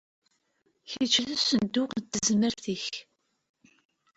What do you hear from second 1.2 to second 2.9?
d usenduq n tezmert-ik!